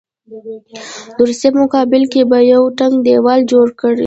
[1.17, 3.99] د روسیې په مقابل کې به یو ټینګ دېوال جوړ کړي.